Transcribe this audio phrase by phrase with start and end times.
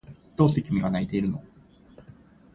[0.35, 1.43] どうして君が泣いているの？